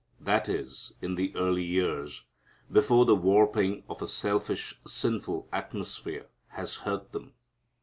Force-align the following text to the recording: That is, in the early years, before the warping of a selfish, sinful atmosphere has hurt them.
That 0.19 0.49
is, 0.49 0.93
in 0.99 1.13
the 1.13 1.31
early 1.35 1.63
years, 1.63 2.23
before 2.71 3.05
the 3.05 3.13
warping 3.15 3.83
of 3.87 4.01
a 4.01 4.07
selfish, 4.07 4.79
sinful 4.87 5.47
atmosphere 5.53 6.25
has 6.47 6.77
hurt 6.77 7.11
them. 7.11 7.35